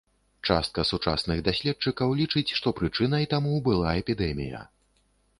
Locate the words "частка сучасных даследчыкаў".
0.49-2.15